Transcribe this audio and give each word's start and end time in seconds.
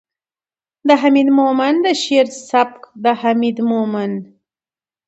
،د 0.87 0.89
حميد 1.01 1.27
مومند 1.37 1.77
د 1.85 1.87
شعر 2.03 2.27
سبک 2.49 2.81
،د 3.03 3.05
حميد 3.21 3.57
مومند 3.71 4.19